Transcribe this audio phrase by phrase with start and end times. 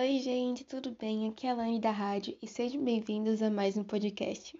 [0.00, 1.26] Oi, gente, tudo bem?
[1.26, 4.56] Aqui é a Lani da rádio e sejam bem-vindos a mais um podcast.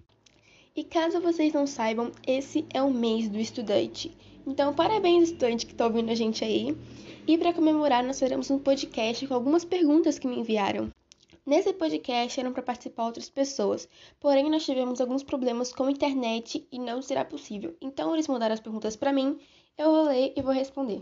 [0.75, 4.13] E caso vocês não saibam, esse é o mês do estudante.
[4.45, 6.77] Então, parabéns, estudante que está ouvindo a gente aí.
[7.25, 10.93] E para comemorar, nós faremos um podcast com algumas perguntas que me enviaram.
[11.47, 16.67] Nesse podcast eram para participar outras pessoas, porém nós tivemos alguns problemas com a internet
[16.73, 17.77] e não será possível.
[17.81, 19.39] Então eles mandaram as perguntas para mim,
[19.79, 21.01] eu vou ler e vou responder.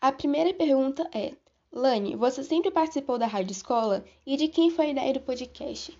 [0.00, 1.34] A primeira pergunta é:
[1.70, 5.96] Lani, você sempre participou da Rádio Escola e de quem foi a ideia do podcast?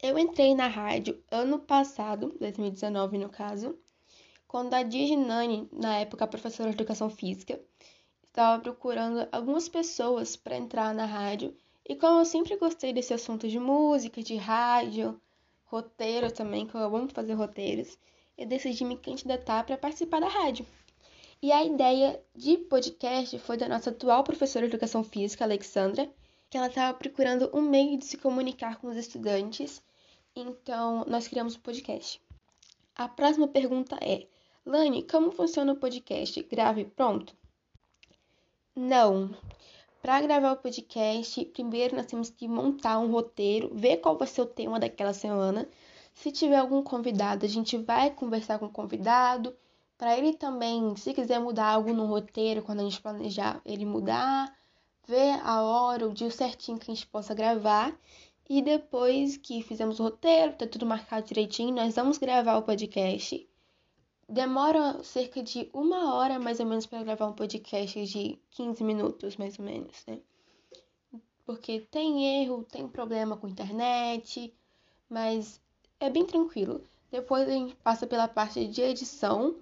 [0.00, 3.76] Eu entrei na rádio ano passado, 2019 no caso,
[4.46, 7.60] quando a Diginani, na época professora de educação física,
[8.22, 11.52] estava procurando algumas pessoas para entrar na rádio
[11.84, 15.20] e como eu sempre gostei desse assunto de música, de rádio,
[15.64, 17.98] roteiro também, que eu amo fazer roteiros,
[18.38, 20.64] eu decidi me candidatar para participar da rádio.
[21.42, 26.10] E a ideia de podcast foi da nossa atual professora de educação física, Alexandra,
[26.48, 29.82] que ela estava procurando um meio de se comunicar com os estudantes,
[30.34, 32.20] então nós criamos o um podcast.
[32.94, 34.26] A próxima pergunta é:
[34.64, 36.42] Lani, como funciona o podcast?
[36.44, 37.36] Grave pronto?
[38.74, 39.36] Não.
[40.00, 44.40] Para gravar o podcast, primeiro nós temos que montar um roteiro, ver qual vai ser
[44.40, 45.68] o tema daquela semana.
[46.14, 49.54] Se tiver algum convidado, a gente vai conversar com o convidado,
[49.98, 54.54] para ele também, se quiser mudar algo no roteiro, quando a gente planejar ele mudar,
[55.06, 57.98] ver a hora, o dia certinho que a gente possa gravar.
[58.48, 63.48] E depois que fizemos o roteiro, tá tudo marcado direitinho, nós vamos gravar o podcast.
[64.28, 69.36] Demora cerca de uma hora mais ou menos para gravar um podcast de 15 minutos,
[69.36, 70.20] mais ou menos, né?
[71.44, 74.52] Porque tem erro, tem problema com internet,
[75.08, 75.60] mas
[76.00, 76.82] é bem tranquilo.
[77.10, 79.56] Depois a gente passa pela parte de edição.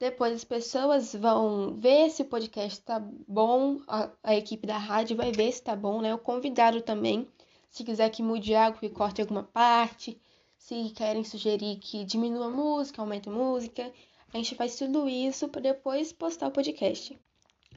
[0.00, 2.98] Depois as pessoas vão ver se o podcast está
[3.28, 6.14] bom, a, a, equipe da rádio vai ver se está bom, né?
[6.14, 7.28] O convidado também,
[7.70, 10.18] se quiser que mude algo, que corte alguma parte,
[10.56, 13.92] se querem sugerir que diminua a música, aumente a música.
[14.32, 17.20] A gente faz tudo isso para depois postar o podcast.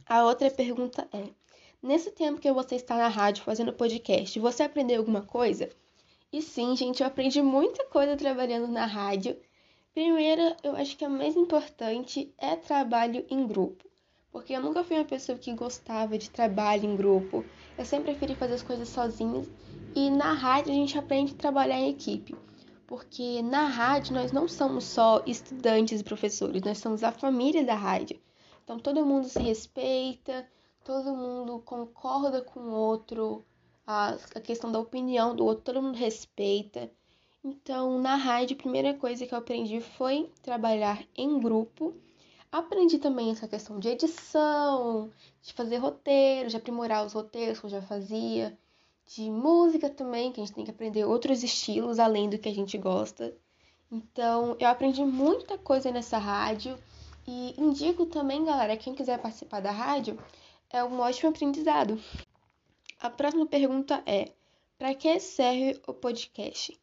[0.06, 1.25] A outra pergunta é:
[1.81, 5.69] nesse tempo que você está na rádio fazendo podcast, você aprendeu alguma coisa?
[6.31, 9.38] E sim, gente, eu aprendi muita coisa trabalhando na rádio.
[9.94, 13.86] Primeiro, eu acho que a mais importante é trabalho em grupo.
[14.31, 17.46] Porque eu nunca fui uma pessoa que gostava de trabalho em grupo.
[17.78, 19.44] Eu sempre preferi fazer as coisas sozinha.
[19.96, 22.36] E na rádio a gente aprende a trabalhar em equipe
[22.94, 27.74] porque na rádio nós não somos só estudantes e professores, nós somos a família da
[27.74, 28.22] rádio.
[28.64, 30.48] Então todo mundo se respeita,
[30.84, 33.44] todo mundo concorda com o outro,
[33.88, 36.92] a, a questão da opinião do outro, todo mundo respeita.
[37.46, 41.94] Então, na rádio, a primeira coisa que eu aprendi foi trabalhar em grupo.
[42.50, 45.12] Aprendi também essa questão de edição,
[45.42, 48.58] de fazer roteiros, de aprimorar os roteiros que eu já fazia,
[49.06, 52.54] de música também, que a gente tem que aprender outros estilos além do que a
[52.54, 53.36] gente gosta.
[53.92, 56.78] Então, eu aprendi muita coisa nessa rádio
[57.28, 60.18] e indico também, galera, quem quiser participar da rádio,
[60.70, 62.02] é um ótimo aprendizado.
[63.02, 64.31] A próxima pergunta é:
[64.78, 66.81] para que serve o podcast?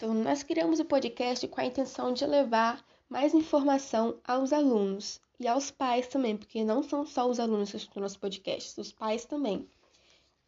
[0.00, 5.46] Então, nós criamos o podcast com a intenção de levar mais informação aos alunos e
[5.46, 9.26] aos pais também, porque não são só os alunos que escutam nosso podcast, os pais
[9.26, 9.68] também.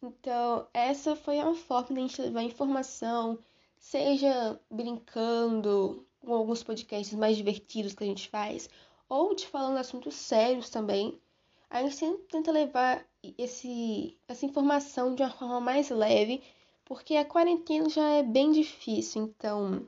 [0.01, 3.37] Então, essa foi a forma de a gente levar informação,
[3.77, 8.67] seja brincando com alguns podcasts mais divertidos que a gente faz,
[9.07, 11.21] ou de falando assuntos sérios também.
[11.69, 13.05] A gente sempre tenta levar
[13.37, 16.41] esse, essa informação de uma forma mais leve,
[16.85, 19.23] porque a quarentena já é bem difícil.
[19.23, 19.87] Então,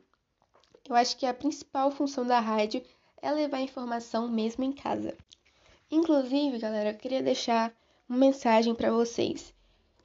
[0.87, 2.81] eu acho que a principal função da rádio
[3.21, 5.17] é levar informação mesmo em casa.
[5.89, 7.75] Inclusive, galera, eu queria deixar
[8.07, 9.53] uma mensagem para vocês.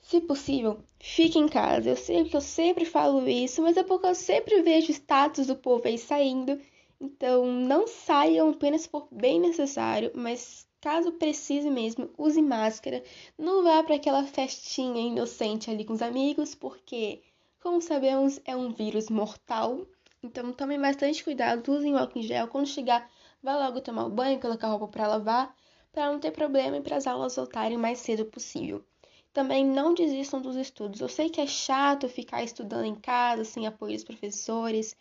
[0.01, 1.91] Se possível, fique em casa.
[1.91, 5.57] Eu sei que eu sempre falo isso, mas é porque eu sempre vejo status do
[5.57, 6.61] povo aí saindo.
[7.01, 13.03] Então, não saiam apenas for bem necessário, mas caso precise mesmo, use máscara.
[13.39, 17.23] Não vá para aquela festinha inocente ali com os amigos, porque,
[17.61, 19.87] como sabemos, é um vírus mortal.
[20.23, 22.49] Então, tomem bastante cuidado, usem álcool em gel.
[22.49, 23.11] Quando chegar,
[23.43, 25.55] vá logo tomar um banho, colocar roupa para lavar,
[25.93, 28.85] para não ter problema e para as aulas voltarem o mais cedo possível.
[29.33, 31.01] Também não desistam dos estudos.
[31.01, 34.97] Eu sei que é chato ficar estudando em casa sem apoio dos professores,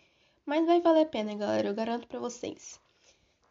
[0.45, 2.79] mas vai valer a pena, galera, eu garanto para vocês.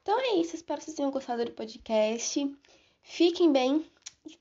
[0.09, 2.57] Então é isso, espero que vocês tenham gostado do podcast.
[3.03, 3.85] Fiquem bem
[4.25, 4.39] e tchau!